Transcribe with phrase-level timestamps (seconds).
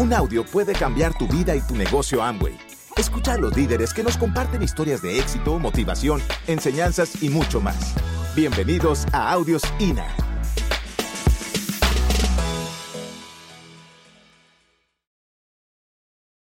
[0.00, 2.56] Un audio puede cambiar tu vida y tu negocio Amway.
[2.96, 7.94] Escucha a los líderes que nos comparten historias de éxito, motivación, enseñanzas y mucho más.
[8.34, 10.06] Bienvenidos a Audios INA.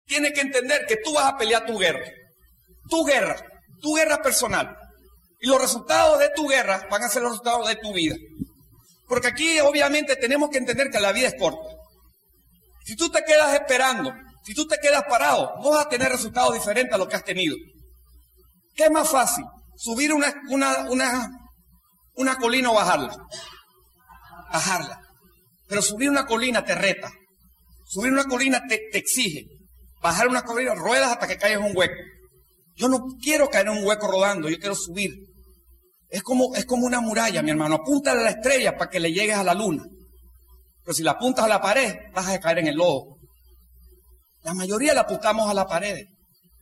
[0.07, 2.07] Tienes que entender que tú vas a pelear tu guerra.
[2.89, 3.37] Tu guerra.
[3.83, 4.75] Tu guerra personal.
[5.43, 8.17] Y los resultados de tu guerra van a ser los resultados de tu vida.
[9.07, 11.74] Porque aquí obviamente tenemos que entender que la vida es corta.
[12.85, 14.13] Si tú te quedas esperando,
[14.45, 17.25] si tú te quedas parado, no vas a tener resultados diferentes a lo que has
[17.25, 17.57] tenido.
[18.75, 19.45] ¿Qué es más fácil?
[19.77, 20.33] ¿Subir una,
[22.39, 23.17] colina o bajarla?
[24.53, 25.01] Bajarla.
[25.67, 27.11] Pero subir una colina te reta.
[27.87, 29.47] Subir una colina te, te exige.
[30.03, 31.95] Bajar una colina, ruedas hasta que caigas en un hueco.
[32.77, 35.11] Yo no quiero caer en un hueco rodando, yo quiero subir.
[36.11, 37.77] Es como, es como una muralla, mi hermano.
[37.77, 39.85] Apúntale a la estrella para que le llegues a la luna.
[40.85, 43.17] Pero si la apuntas a la pared, vas a caer en el lodo.
[44.43, 46.05] La mayoría le apuntamos a la pared.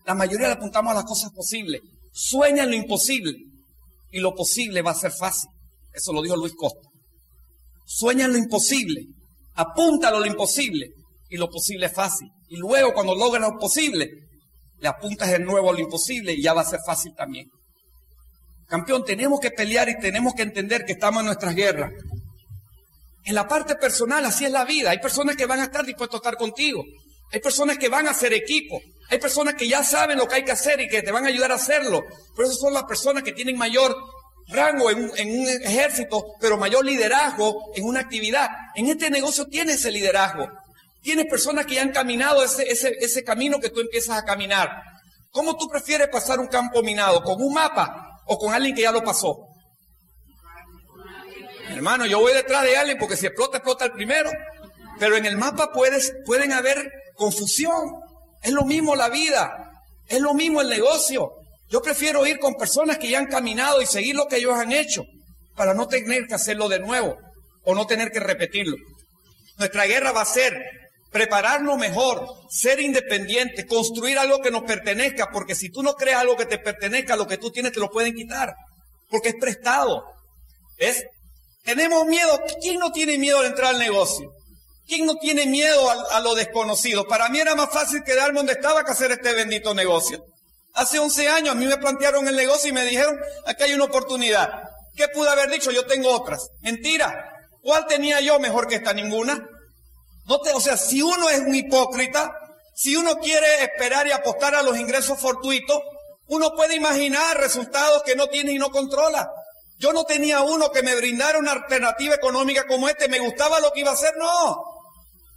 [0.06, 1.80] La mayoría le apuntamos a las cosas posibles.
[2.12, 3.36] Sueña en lo imposible.
[4.10, 5.50] Y lo posible va a ser fácil.
[5.92, 6.88] Eso lo dijo Luis Costa.
[7.84, 9.02] Sueña en lo imposible.
[9.54, 10.90] Apúntalo a lo imposible.
[11.28, 12.28] Y lo posible es fácil.
[12.48, 14.08] Y luego, cuando logres lo posible,
[14.78, 17.48] le apuntas de nuevo a lo imposible y ya va a ser fácil también.
[18.66, 21.92] Campeón, tenemos que pelear y tenemos que entender que estamos en nuestras guerras.
[23.24, 24.90] En la parte personal, así es la vida.
[24.90, 26.84] Hay personas que van a estar dispuestos a estar contigo.
[27.32, 28.80] Hay personas que van a ser equipo.
[29.10, 31.28] Hay personas que ya saben lo que hay que hacer y que te van a
[31.28, 32.02] ayudar a hacerlo.
[32.34, 33.96] Pero esas son las personas que tienen mayor
[34.48, 38.48] rango en un, en un ejército, pero mayor liderazgo en una actividad.
[38.74, 40.48] En este negocio tienes ese liderazgo.
[41.00, 44.70] Tienes personas que ya han caminado ese, ese, ese camino que tú empiezas a caminar.
[45.30, 47.22] ¿Cómo tú prefieres pasar un campo minado?
[47.22, 49.48] ¿Con un mapa o con alguien que ya lo pasó.
[51.74, 54.30] Hermano, yo voy detrás de alguien porque si explota, explota el primero.
[54.98, 57.72] Pero en el mapa pueden haber confusión.
[58.42, 59.70] Es lo mismo la vida.
[60.08, 61.30] Es lo mismo el negocio.
[61.68, 64.72] Yo prefiero ir con personas que ya han caminado y seguir lo que ellos han
[64.72, 65.04] hecho
[65.56, 67.16] para no tener que hacerlo de nuevo
[67.64, 68.76] o no tener que repetirlo.
[69.58, 70.54] Nuestra guerra va a ser
[71.10, 76.36] prepararnos mejor, ser independiente, construir algo que nos pertenezca, porque si tú no creas algo
[76.36, 78.54] que te pertenezca, lo que tú tienes te lo pueden quitar,
[79.10, 80.04] porque es prestado.
[80.78, 81.04] ¿Ves?
[81.64, 82.40] Tenemos miedo.
[82.60, 84.32] ¿Quién no tiene miedo al entrar al negocio?
[84.86, 87.06] ¿Quién no tiene miedo a, lo desconocido?
[87.06, 90.24] Para mí era más fácil quedarme donde estaba que hacer este bendito negocio.
[90.74, 93.84] Hace 11 años a mí me plantearon el negocio y me dijeron, aquí hay una
[93.84, 94.50] oportunidad.
[94.96, 95.70] ¿Qué pude haber dicho?
[95.70, 96.48] Yo tengo otras.
[96.60, 97.30] Mentira.
[97.62, 98.92] ¿Cuál tenía yo mejor que esta?
[98.92, 99.46] Ninguna.
[100.26, 102.32] No te, o sea, si uno es un hipócrita,
[102.74, 105.78] si uno quiere esperar y apostar a los ingresos fortuitos,
[106.26, 109.30] uno puede imaginar resultados que no tiene y no controla.
[109.82, 113.72] Yo no tenía uno que me brindara una alternativa económica como este, me gustaba lo
[113.72, 114.62] que iba a hacer, no.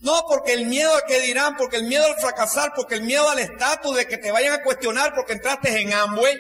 [0.02, 3.28] No, porque el miedo a que dirán, porque el miedo al fracasar, porque el miedo
[3.28, 6.38] al estatus de que te vayan a cuestionar porque entraste en Amway.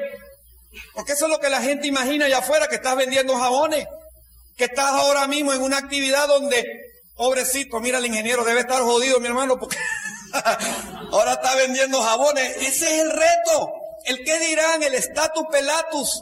[0.93, 3.87] Porque eso es lo que la gente imagina allá afuera, que estás vendiendo jabones,
[4.55, 6.63] que estás ahora mismo en una actividad donde
[7.15, 9.77] Pobrecito, mira el ingeniero, debe estar jodido, mi hermano, porque
[11.11, 12.55] ahora está vendiendo jabones.
[12.57, 13.73] Ese es el reto.
[14.05, 16.21] El que dirán, el estatus pelatus,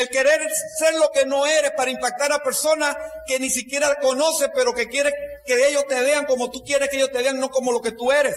[0.00, 0.40] el querer
[0.78, 2.96] ser lo que no eres para impactar a personas
[3.26, 5.12] que ni siquiera conoces, pero que quiere
[5.46, 7.92] que ellos te vean como tú quieres que ellos te vean, no como lo que
[7.92, 8.36] tú eres.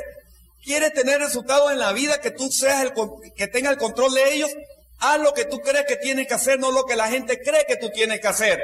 [0.63, 2.93] Quieres tener resultados en la vida, que tú seas el
[3.35, 4.49] que tenga el control de ellos.
[4.99, 7.65] Haz lo que tú crees que tienes que hacer, no lo que la gente cree
[7.67, 8.61] que tú tienes que hacer.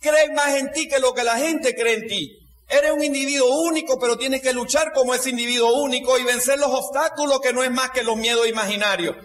[0.00, 2.38] Cree más en ti que lo que la gente cree en ti.
[2.68, 6.70] Eres un individuo único, pero tienes que luchar como ese individuo único y vencer los
[6.70, 9.16] obstáculos que no es más que los miedos imaginarios.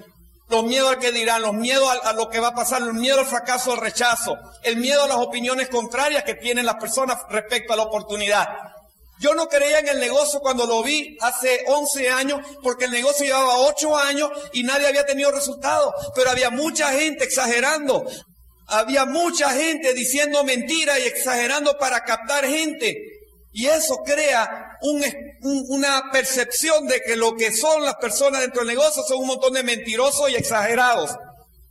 [0.52, 2.94] Los miedos al que dirán, los miedos a, a, lo que va a pasar, el
[2.94, 7.18] miedo al fracaso, al rechazo, el miedo a las opiniones contrarias que tienen las personas
[7.30, 8.48] respecto a la oportunidad.
[9.22, 13.24] Yo no creía en el negocio cuando lo vi hace 11 años, porque el negocio
[13.24, 18.04] llevaba 8 años y nadie había tenido resultados, pero había mucha gente exagerando.
[18.66, 23.21] Había mucha gente diciendo mentiras y exagerando para captar gente.
[23.54, 25.04] Y eso crea un,
[25.42, 29.28] un, una percepción de que lo que son las personas dentro del negocio son un
[29.28, 31.12] montón de mentirosos y exagerados.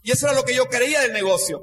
[0.02, 1.60] Y eso era lo que yo creía del negocio.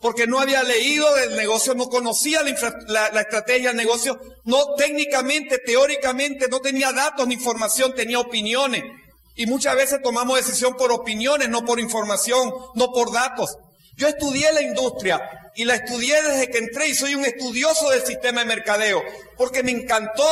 [0.00, 4.74] Porque no había leído del negocio, no conocía la, infra, la estrategia del negocio, no
[4.74, 8.82] técnicamente, teóricamente, no tenía datos ni información, tenía opiniones.
[9.34, 13.56] Y muchas veces tomamos decisión por opiniones, no por información, no por datos.
[13.96, 15.20] Yo estudié la industria
[15.54, 19.02] y la estudié desde que entré y soy un estudioso del sistema de mercadeo,
[19.36, 20.24] porque me encantó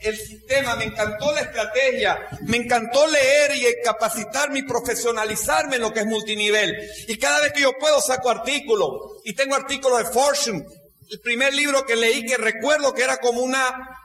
[0.00, 5.92] el sistema, me encantó la estrategia, me encantó leer y capacitarme y profesionalizarme en lo
[5.92, 6.76] que es multinivel.
[7.06, 8.90] Y cada vez que yo puedo saco artículos
[9.24, 10.64] y tengo artículos de Fortune.
[11.10, 13.98] El primer libro que leí que recuerdo que era como una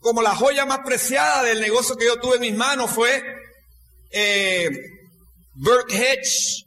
[0.00, 3.22] como la joya más preciada del negocio que yo tuve en mis manos fue
[4.10, 4.68] eh,
[5.54, 6.63] Burt Hedge,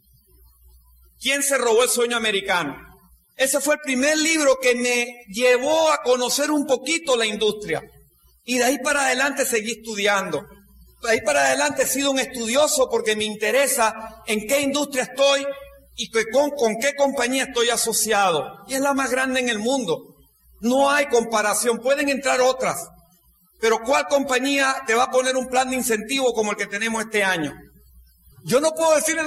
[1.20, 2.76] ¿Quién se robó el sueño americano?
[3.36, 7.82] Ese fue el primer libro que me llevó a conocer un poquito la industria.
[8.44, 10.46] Y de ahí para adelante seguí estudiando.
[11.04, 13.94] De ahí para adelante he sido un estudioso porque me interesa
[14.26, 15.46] en qué industria estoy
[15.96, 18.64] y con, con qué compañía estoy asociado.
[18.68, 20.16] Y es la más grande en el mundo.
[20.62, 21.80] No hay comparación.
[21.80, 22.88] Pueden entrar otras.
[23.60, 27.04] Pero ¿cuál compañía te va a poner un plan de incentivo como el que tenemos
[27.04, 27.54] este año?
[28.48, 29.24] Yo no puedo decirle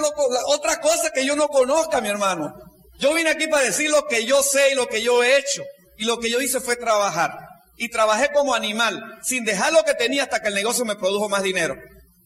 [0.47, 2.55] otra cosa que yo no conozca, mi hermano.
[2.99, 5.63] Yo vine aquí para decir lo que yo sé y lo que yo he hecho.
[5.99, 7.33] Y lo que yo hice fue trabajar.
[7.77, 11.29] Y trabajé como animal, sin dejar lo que tenía hasta que el negocio me produjo
[11.29, 11.77] más dinero.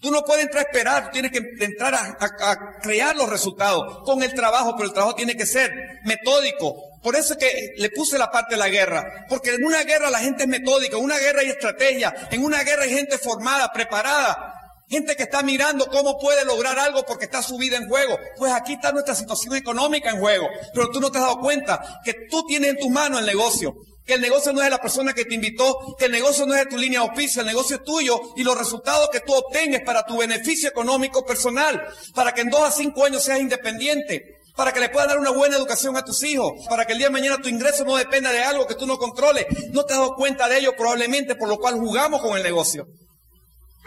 [0.00, 4.22] Tú no puedes entrar a esperar, tienes que entrar a, a, crear los resultados con
[4.22, 5.72] el trabajo, pero el trabajo tiene que ser
[6.04, 6.76] metódico.
[7.02, 9.26] Por eso es que le puse la parte de la guerra.
[9.28, 12.62] Porque en una guerra la gente es metódica, en una guerra hay estrategia, en una
[12.62, 14.63] guerra hay gente formada, preparada.
[14.88, 18.18] Gente que está mirando cómo puede lograr algo porque está su vida en juego.
[18.36, 20.46] Pues aquí está nuestra situación económica en juego.
[20.74, 23.74] Pero tú no te has dado cuenta que tú tienes en tu mano el negocio.
[24.04, 26.54] Que el negocio no es de la persona que te invitó, que el negocio no
[26.54, 29.32] es de tu línea de oficio, el negocio es tuyo y los resultados que tú
[29.32, 31.82] obtengas para tu beneficio económico personal,
[32.14, 35.30] para que en dos a cinco años seas independiente, para que le puedas dar una
[35.30, 38.30] buena educación a tus hijos, para que el día de mañana tu ingreso no dependa
[38.30, 39.46] de algo que tú no controles.
[39.72, 42.86] No te has dado cuenta de ello probablemente por lo cual jugamos con el negocio.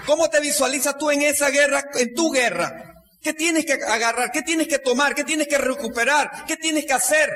[0.05, 3.03] ¿Cómo te visualizas tú en esa guerra, en tu guerra?
[3.21, 4.31] ¿Qué tienes que agarrar?
[4.31, 5.15] ¿Qué tienes que tomar?
[5.15, 6.45] ¿Qué tienes que recuperar?
[6.45, 7.29] ¿Qué tienes que hacer?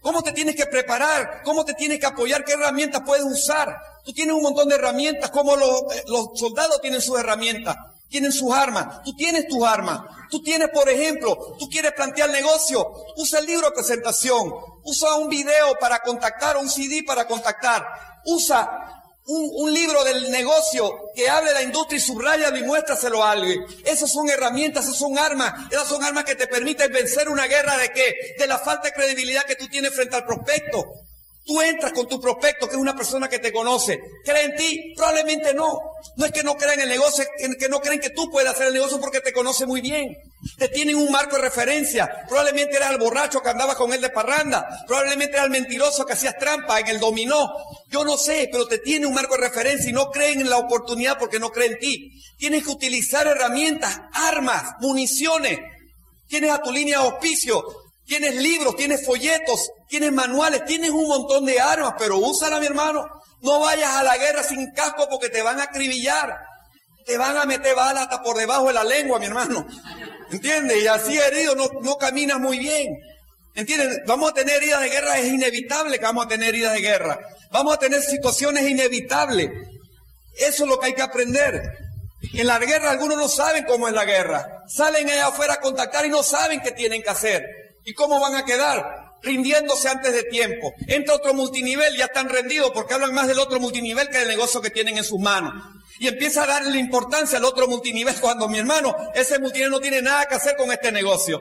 [0.00, 1.42] ¿Cómo te tienes que preparar?
[1.44, 2.44] ¿Cómo te tienes que apoyar?
[2.44, 3.76] ¿Qué herramientas puedes usar?
[4.04, 7.76] Tú tienes un montón de herramientas, como los, los soldados tienen sus herramientas,
[8.08, 9.02] tienen sus armas.
[9.04, 10.00] Tú tienes tus armas.
[10.30, 12.86] Tú tienes, por ejemplo, tú quieres plantear negocio,
[13.16, 14.52] usa el libro de presentación,
[14.84, 17.84] usa un video para contactar, un CD para contactar,
[18.24, 18.99] usa
[19.30, 23.64] un, libro del negocio que hable de la industria y subrayalo y muéstraselo a alguien.
[23.84, 25.52] Esas son herramientas, esas son armas.
[25.70, 28.34] Esas son armas que te permiten vencer una guerra de qué?
[28.38, 30.84] De la falta de credibilidad que tú tienes frente al prospecto.
[31.50, 34.00] Tú entras con tu prospecto, que es una persona que te conoce.
[34.24, 34.92] ¿Cree en ti?
[34.94, 35.80] Probablemente no.
[36.14, 37.24] No es que no crean en el negocio,
[37.58, 40.16] que no creen que tú puedes hacer el negocio porque te conoce muy bien.
[40.56, 42.08] Te tienen un marco de referencia.
[42.28, 44.64] Probablemente eras el borracho que andaba con él de parranda.
[44.86, 47.52] Probablemente era el mentiroso que hacías trampa en el dominó.
[47.88, 50.58] Yo no sé, pero te tiene un marco de referencia y no creen en la
[50.58, 52.22] oportunidad porque no creen en ti.
[52.38, 55.58] Tienes que utilizar herramientas, armas, municiones.
[56.28, 57.64] Tienes a tu línea de auspicio
[58.10, 63.06] Tienes libros, tienes folletos, tienes manuales, tienes un montón de armas, pero úsala, mi hermano.
[63.40, 66.36] No vayas a la guerra sin casco porque te van a acribillar.
[67.06, 69.64] Te van a meter balas hasta por debajo de la lengua, mi hermano.
[70.32, 70.82] ¿Entiendes?
[70.82, 72.88] Y así herido no, no caminas muy bien.
[73.54, 74.00] ¿Entiendes?
[74.08, 77.16] Vamos a tener heridas de guerra, es inevitable que vamos a tener heridas de guerra.
[77.52, 79.52] Vamos a tener situaciones inevitables.
[80.36, 81.62] Eso es lo que hay que aprender.
[82.34, 84.64] En la guerra algunos no saben cómo es la guerra.
[84.66, 87.59] Salen allá afuera a contactar y no saben qué tienen que hacer.
[87.84, 89.10] ¿Y cómo van a quedar?
[89.22, 90.72] Rindiéndose antes de tiempo.
[90.86, 94.60] Entra otro multinivel, ya están rendidos porque hablan más del otro multinivel que del negocio
[94.60, 95.52] que tienen en sus manos.
[95.98, 100.00] Y empieza a darle importancia al otro multinivel cuando mi hermano, ese multinivel no tiene
[100.00, 101.40] nada que hacer con este negocio.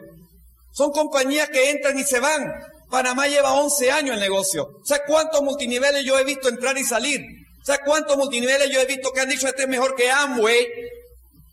[0.73, 2.45] Son compañías que entran y se van.
[2.89, 4.81] Panamá lleva 11 años el negocio.
[4.83, 7.21] ¿Sabes cuántos multiniveles yo he visto entrar y salir?
[7.63, 10.67] ¿Sabes cuántos multiniveles yo he visto que han dicho este es mejor que Amway?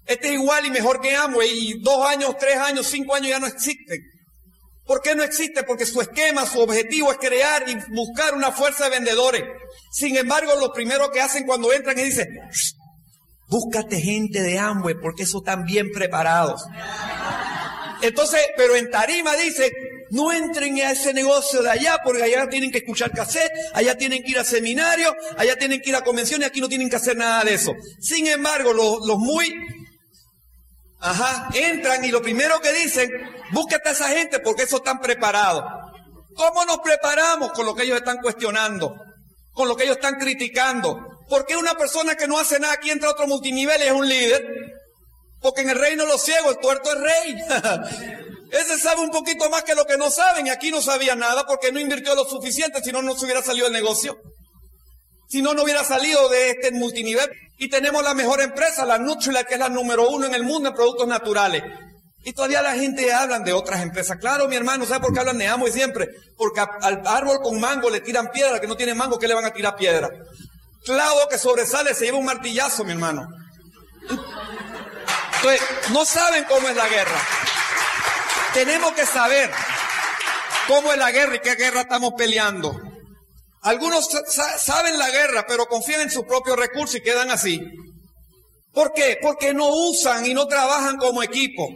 [0.06, 3.38] Este es igual y mejor que Amway y dos años, tres años, cinco años ya
[3.38, 4.00] no existen.
[4.86, 5.64] ¿Por qué no existe?
[5.64, 9.42] Porque su esquema, su objetivo es crear y buscar una fuerza de vendedores.
[9.90, 12.28] Sin embargo, lo primero que hacen cuando entran es dicen,
[13.48, 16.64] búscate gente de Amway porque eso están bien preparados.
[18.02, 19.72] Entonces, pero en Tarima dice,
[20.10, 24.22] no entren a ese negocio de allá porque allá tienen que escuchar cassette, allá tienen
[24.22, 27.16] que ir a seminarios, allá tienen que ir a convenciones, aquí no tienen que hacer
[27.16, 27.72] nada de eso.
[28.00, 29.52] Sin embargo, los muy
[31.00, 33.10] Ajá, entran y lo primero que dicen,
[33.52, 35.64] búsquete a esa gente porque eso están preparados.
[36.34, 38.94] ¿Cómo nos preparamos con lo que ellos están cuestionando?
[39.52, 40.98] Con lo que ellos están criticando.
[41.28, 43.92] ¿Por qué una persona que no hace nada aquí entra a otro multinivel y es
[43.92, 44.46] un líder?
[45.40, 47.36] Porque en el reino de los ciegos el tuerto es rey.
[48.50, 51.46] Ese sabe un poquito más que lo que no saben y aquí no sabía nada
[51.46, 54.16] porque no invirtió lo suficiente, si no, no se hubiera salido el negocio.
[55.28, 57.30] Si no, no hubiera salido de este multinivel.
[57.58, 60.68] Y tenemos la mejor empresa, la Nutrilite, que es la número uno en el mundo
[60.68, 61.62] en productos naturales.
[62.22, 64.18] Y todavía la gente habla de otras empresas.
[64.18, 66.08] Claro, mi hermano, ¿sabe por qué hablan de Amo y siempre?
[66.36, 69.44] Porque al árbol con mango le tiran piedra, que no tiene mango, ¿qué le van
[69.44, 70.10] a tirar piedra?
[70.84, 73.28] Clavo que sobresale se lleva un martillazo, mi hermano.
[75.36, 75.60] Entonces,
[75.92, 77.20] no saben cómo es la guerra.
[78.54, 79.50] Tenemos que saber
[80.66, 82.85] cómo es la guerra y qué guerra estamos peleando.
[83.62, 84.08] Algunos
[84.58, 87.60] saben la guerra, pero confían en sus propios recursos y quedan así.
[88.72, 89.18] ¿Por qué?
[89.20, 91.66] Porque no usan y no trabajan como equipo.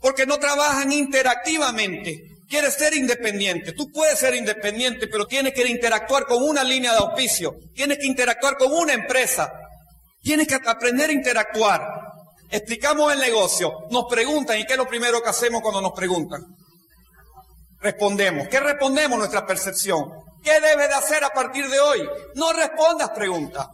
[0.00, 2.18] Porque no trabajan interactivamente.
[2.48, 3.72] Quieres ser independiente.
[3.72, 7.54] Tú puedes ser independiente, pero tienes que interactuar con una línea de auspicio.
[7.74, 9.52] Tienes que interactuar con una empresa.
[10.22, 11.82] Tienes que aprender a interactuar.
[12.50, 13.70] Explicamos el negocio.
[13.90, 16.40] Nos preguntan, ¿y qué es lo primero que hacemos cuando nos preguntan?
[17.80, 18.48] Respondemos.
[18.48, 19.18] ¿Qué respondemos?
[19.18, 20.10] Nuestra percepción.
[20.42, 22.08] ¿Qué debes de hacer a partir de hoy?
[22.34, 23.66] No respondas preguntas.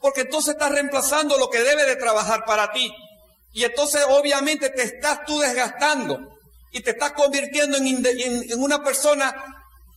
[0.00, 2.92] Porque entonces estás reemplazando lo que debe de trabajar para ti.
[3.52, 6.18] Y entonces obviamente te estás tú desgastando
[6.72, 9.34] y te estás convirtiendo en, una persona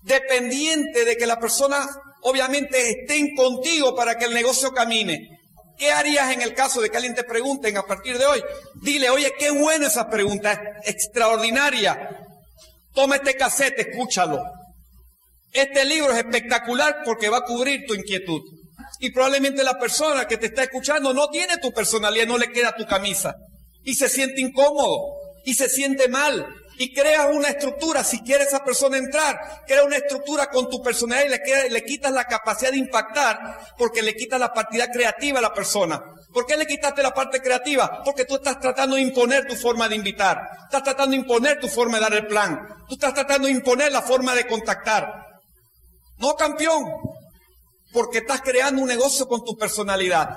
[0.04, 1.88] dependiente de que la persona
[2.22, 5.40] obviamente estén contigo para que el negocio camine.
[5.78, 8.44] ¿Qué harías en el caso de que alguien te pregunte a partir de hoy?
[8.76, 12.10] Dile, oye, qué buena esa pregunta, extraordinaria.
[12.94, 14.40] Toma este cassette, escúchalo.
[15.58, 18.42] Este libro es espectacular porque va a cubrir tu inquietud.
[19.00, 22.76] Y probablemente la persona que te está escuchando no tiene tu personalidad, no le queda
[22.76, 23.34] tu camisa.
[23.82, 25.16] Y se siente incómodo.
[25.46, 26.46] Y se siente mal.
[26.78, 28.04] Y crea una estructura.
[28.04, 32.12] Si quiere esa persona entrar, crea una estructura con tu personalidad y le, le quitas
[32.12, 33.40] la capacidad de impactar
[33.80, 36.00] porque le quitas la partida creativa a la persona.
[36.32, 38.04] ¿Por qué le quitaste la parte creativa?
[38.06, 40.38] Porque tú estás tratando de imponer tu forma de invitar.
[40.66, 42.60] Estás tratando de imponer tu forma de dar el plan.
[42.88, 45.27] Tú estás tratando de imponer la forma de contactar.
[46.18, 46.86] No, campeón
[47.94, 50.30] porque estás creando un negocio con tu personalidad.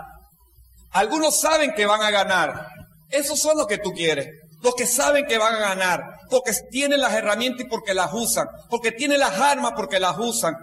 [0.92, 2.68] Algunos saben que van a ganar.
[3.10, 4.28] Esos son los que tú quieres.
[4.62, 6.02] Los que saben que van a ganar.
[6.30, 8.48] Porque tienen las herramientas y porque las usan.
[8.68, 10.54] Porque tienen las armas porque las usan.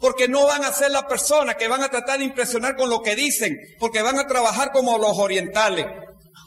[0.00, 3.00] Porque no van a ser la persona que van a tratar de impresionar con lo
[3.02, 3.56] que dicen.
[3.78, 5.86] Porque van a trabajar como los orientales.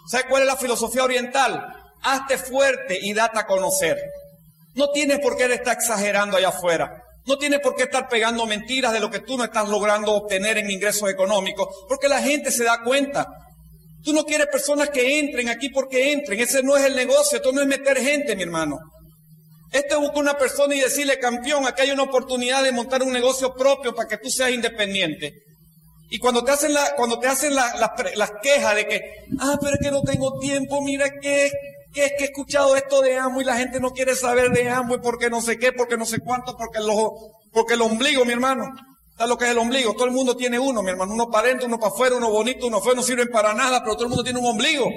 [0.10, 1.66] ¿Sabes cuál es la filosofía oriental?
[2.04, 3.98] Hazte fuerte y date a conocer.
[4.76, 7.04] No tienes por qué estar exagerando allá afuera.
[7.26, 10.58] No tienes por qué estar pegando mentiras de lo que tú no estás logrando obtener
[10.58, 13.28] en ingresos económicos, porque la gente se da cuenta.
[14.04, 16.40] Tú no quieres personas que entren aquí porque entren.
[16.40, 18.80] Ese no es el negocio, esto no es meter gente, mi hermano.
[19.72, 23.14] Esto es buscar una persona y decirle, campeón, aquí hay una oportunidad de montar un
[23.14, 25.34] negocio propio para que tú seas independiente.
[26.10, 29.02] Y cuando te hacen, la, cuando te hacen las quejas de que,
[29.40, 31.50] ah, pero es que no tengo tiempo, mira que
[31.94, 34.70] que es que he escuchado esto de Amway y la gente no quiere saber de
[34.70, 36.80] Amway porque no sé qué, porque no sé cuánto, porque,
[37.52, 38.66] porque el ombligo, mi hermano.
[39.18, 39.94] ¿Sabes lo que es el ombligo?
[39.94, 41.14] Todo el mundo tiene uno, mi hermano.
[41.14, 43.94] Uno para adentro, uno para afuera, uno bonito, uno feo, no sirven para nada, pero
[43.94, 44.90] todo el mundo tiene un ombligo.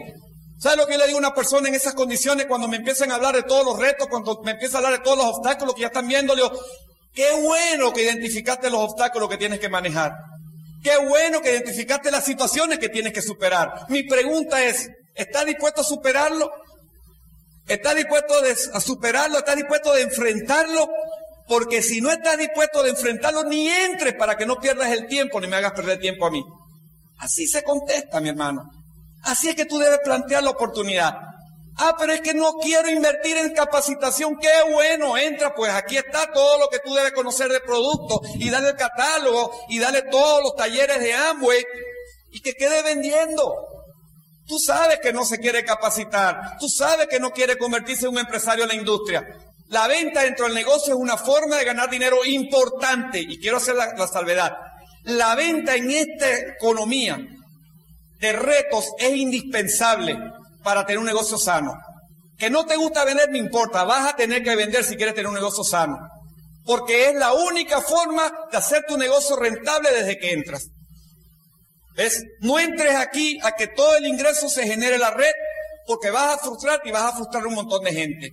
[0.58, 3.16] ¿Sabes lo que le digo a una persona en esas condiciones cuando me empiezan a
[3.16, 5.82] hablar de todos los retos, cuando me empieza a hablar de todos los obstáculos que
[5.82, 6.34] ya están viendo?
[6.34, 6.58] Le digo,
[7.12, 10.12] qué bueno que identificaste los obstáculos que tienes que manejar.
[10.82, 13.86] Qué bueno que identificaste las situaciones que tienes que superar.
[13.88, 16.50] Mi pregunta es, ¿estás dispuesto a superarlo?
[17.66, 18.34] ¿Estás dispuesto
[18.72, 19.38] a superarlo?
[19.38, 20.88] ¿Estás dispuesto a enfrentarlo?
[21.48, 25.40] Porque si no estás dispuesto a enfrentarlo, ni entres para que no pierdas el tiempo
[25.40, 26.44] ni me hagas perder tiempo a mí.
[27.18, 28.70] Así se contesta, mi hermano.
[29.22, 31.14] Así es que tú debes plantear la oportunidad.
[31.76, 34.38] Ah, pero es que no quiero invertir en capacitación.
[34.38, 38.48] Qué bueno, entra, pues aquí está todo lo que tú debes conocer de producto y
[38.50, 41.64] dale el catálogo y dale todos los talleres de Amway
[42.30, 43.73] y que quede vendiendo.
[44.46, 46.58] Tú sabes que no se quiere capacitar.
[46.58, 49.26] Tú sabes que no quiere convertirse en un empresario en la industria.
[49.68, 53.20] La venta dentro del negocio es una forma de ganar dinero importante.
[53.20, 54.52] Y quiero hacer la, salvedad.
[55.04, 57.18] La venta en esta economía
[58.20, 60.18] de retos es indispensable
[60.62, 61.72] para tener un negocio sano.
[62.36, 63.84] Que no te gusta vender, no importa.
[63.84, 65.96] Vas a tener que vender si quieres tener un negocio sano.
[66.66, 70.68] Porque es la única forma de hacer tu negocio rentable desde que entras.
[72.40, 75.32] No entres aquí a que todo el ingreso se genere en la red
[75.86, 78.30] porque vas a frustrar y vas a frustrar a un montón de gente.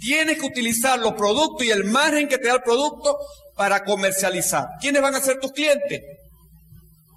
[0.00, 3.16] Tienes que utilizar los productos y el margen que te da el producto
[3.56, 4.66] para comercializar.
[4.80, 6.02] ¿Quiénes van a ser tus clientes?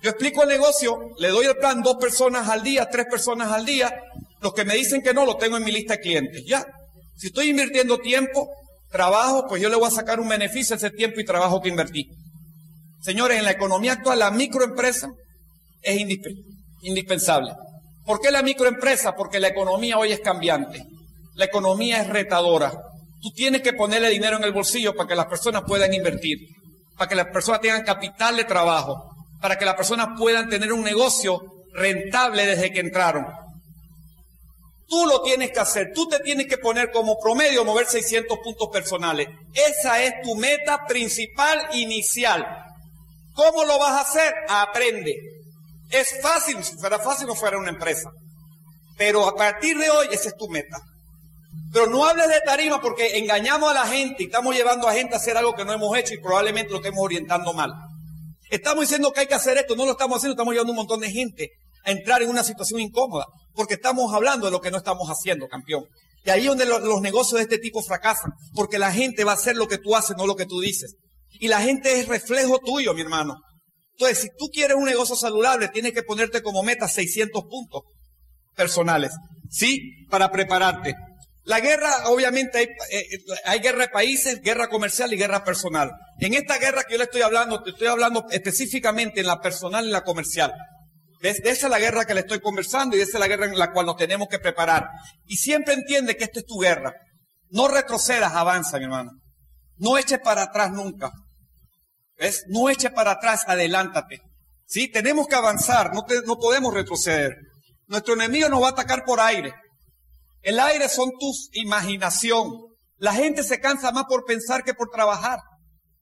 [0.02, 3.66] Yo explico el negocio, le doy el plan dos personas al día, tres personas al
[3.66, 3.94] día.
[4.42, 6.44] Los que me dicen que no, lo tengo en mi lista de clientes.
[6.46, 6.66] Ya.
[7.16, 8.48] Si estoy invirtiendo tiempo,
[8.92, 11.70] trabajo, pues yo le voy a sacar un beneficio a ese tiempo y trabajo que
[11.70, 12.08] invertí.
[13.02, 15.10] Señores, en la economía actual, la microempresa
[15.82, 16.00] es
[16.82, 17.54] indispensable.
[18.06, 19.16] ¿Por qué la microempresa?
[19.16, 20.86] Porque la economía hoy es cambiante.
[21.36, 22.72] La economía es retadora.
[23.22, 26.40] Tú tienes que ponerle dinero en el bolsillo para que las personas puedan invertir,
[26.98, 30.84] para que las personas tengan capital de trabajo, para que las personas puedan tener un
[30.84, 31.42] negocio
[31.74, 33.28] rentable desde que entraron.
[34.88, 38.70] Tú lo tienes que hacer, tú te tienes que poner como promedio mover 600 puntos
[38.72, 39.28] personales.
[39.54, 42.48] Esa es tu meta principal inicial.
[43.34, 44.34] ¿Cómo lo vas a hacer?
[44.48, 45.37] Aprende.
[45.90, 48.10] Es fácil, si fuera fácil no fuera una empresa.
[48.98, 50.80] Pero a partir de hoy esa es tu meta.
[51.72, 55.16] Pero no hables de tarima porque engañamos a la gente y estamos llevando a gente
[55.16, 57.74] a hacer algo que no hemos hecho y probablemente lo estemos orientando mal.
[58.50, 61.02] Estamos diciendo que hay que hacer esto, no lo estamos haciendo, estamos llevando un montón
[61.02, 61.52] de gente
[61.84, 63.26] a entrar en una situación incómoda
[63.58, 65.84] porque estamos hablando de lo que no estamos haciendo, campeón.
[66.24, 69.36] Y ahí es donde los, negocios de este tipo fracasan, porque la gente va a
[69.36, 70.96] hacer lo que tú haces, no lo que tú dices.
[71.40, 73.36] Y la gente es reflejo tuyo, mi hermano.
[73.98, 77.82] Entonces, si tú quieres un negocio saludable, tienes que ponerte como meta 600 puntos
[78.56, 79.12] personales,
[79.50, 80.06] ¿sí?
[80.10, 80.94] Para prepararte.
[81.44, 83.08] La guerra, obviamente, hay, eh,
[83.46, 85.92] hay, guerra de países, guerra comercial y guerra personal.
[86.20, 89.88] En esta guerra que yo le estoy hablando, te estoy hablando específicamente en la personal
[89.88, 90.54] y la comercial.
[91.22, 93.58] De, esa es la guerra que le estoy conversando y esa es la guerra en
[93.58, 94.90] la cual nos tenemos que preparar.
[95.26, 96.94] Y siempre entiende que esta es tu guerra.
[97.50, 99.12] No retrocedas, avanza, mi hermano.
[99.78, 101.12] No eches para atrás nunca.
[102.48, 104.22] No eches para atrás, adelántate.
[104.66, 104.92] ¿Sí?
[104.92, 107.36] Tenemos que avanzar, no, no podemos retroceder.
[107.88, 109.54] Nuestro enemigo nos va a atacar por aire.
[110.42, 112.52] El aire son tus imaginación.
[112.98, 115.40] La gente se cansa más por pensar que por trabajar.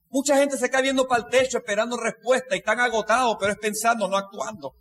[0.08, 3.58] Mucha gente se cae viendo para el techo esperando respuesta y están agotados, pero es
[3.58, 4.72] pensando, no actuando.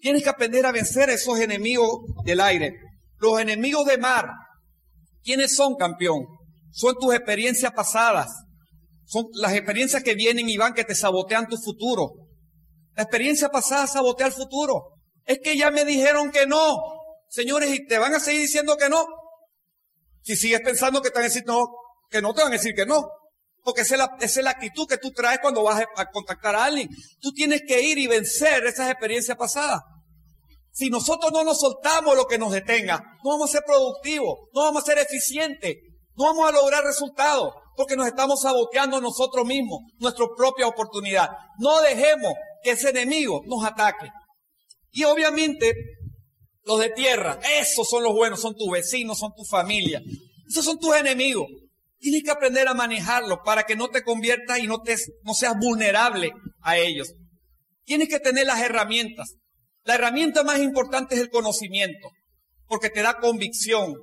[0.00, 2.72] Tienes que aprender a vencer a esos enemigos del aire.
[3.18, 4.28] Los enemigos de mar,
[5.22, 6.26] ¿quiénes son, campeón?
[6.72, 8.28] Son tus experiencias pasadas.
[9.12, 12.12] Son las experiencias que vienen y van que te sabotean tu futuro.
[12.94, 14.94] La experiencia pasada sabotea el futuro.
[15.26, 16.78] Es que ya me dijeron que no.
[17.28, 19.04] Señores, y te van a seguir diciendo que no.
[20.22, 21.68] Si sigues pensando que te van a decir no,
[22.08, 23.06] que no te van a decir que no.
[23.62, 26.88] Porque esa es, la, actitud que tú traes cuando vas a contactar a alguien.
[27.20, 29.82] Tú tienes que ir y vencer esas experiencias pasadas.
[30.70, 34.62] Si nosotros no nos soltamos lo que nos detenga, no vamos a ser productivos, no
[34.62, 35.76] vamos a ser eficientes,
[36.16, 41.28] no vamos a lograr resultados, porque nos estamos saboteando nosotros mismos, nuestra propia oportunidad.
[41.58, 44.08] No dejemos que ese enemigo nos ataque.
[44.90, 45.74] Y obviamente,
[46.64, 50.02] los de tierra, esos son los buenos, son tus vecinos, son tu familia.
[50.48, 51.46] Esos son tus enemigos.
[51.98, 55.54] Tienes que aprender a manejarlos para que no te conviertas y no, te, no seas
[55.58, 57.14] vulnerable a ellos.
[57.84, 59.36] Tienes que tener las herramientas.
[59.84, 62.08] La herramienta más importante es el conocimiento,
[62.66, 63.94] porque te da convicción,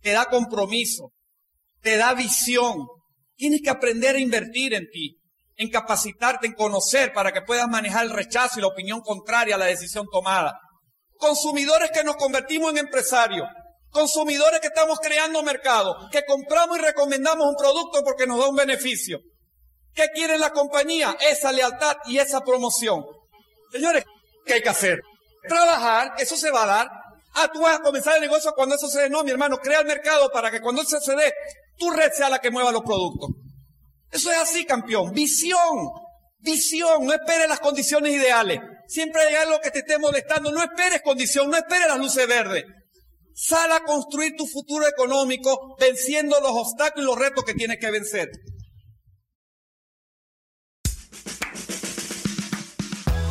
[0.00, 1.12] te da compromiso,
[1.80, 2.86] te da visión.
[3.40, 5.18] Tienes que aprender a invertir en ti,
[5.56, 9.58] en capacitarte, en conocer para que puedas manejar el rechazo y la opinión contraria a
[9.58, 10.60] la decisión tomada.
[11.16, 13.48] Consumidores que nos convertimos en empresarios,
[13.88, 18.56] consumidores que estamos creando mercado, que compramos y recomendamos un producto porque nos da un
[18.56, 19.20] beneficio.
[19.94, 21.16] ¿Qué quiere la compañía?
[21.18, 23.02] Esa lealtad y esa promoción.
[23.72, 24.04] Señores,
[24.44, 25.00] ¿qué hay que hacer?
[25.48, 26.99] trabajar, eso se va a dar.
[27.34, 29.10] Ah, tú vas a comenzar el negocio cuando eso se dé.
[29.10, 31.32] No, mi hermano, crea el mercado para que cuando eso se dé,
[31.76, 33.30] tu red sea la que mueva los productos.
[34.10, 35.12] Eso es así, campeón.
[35.12, 35.90] Visión.
[36.38, 37.06] Visión.
[37.06, 38.60] No esperes las condiciones ideales.
[38.88, 40.50] Siempre hay algo que te esté molestando.
[40.50, 41.50] No esperes condición.
[41.50, 42.64] No esperes las luces verdes.
[43.34, 47.90] Sal a construir tu futuro económico venciendo los obstáculos y los retos que tienes que
[47.90, 48.30] vencer.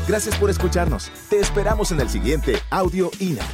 [0.08, 1.12] Gracias por escucharnos.
[1.30, 3.46] Te esperamos en el siguiente Audio INA.